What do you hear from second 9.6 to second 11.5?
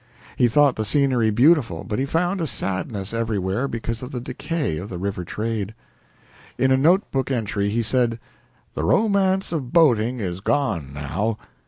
boating is gone now.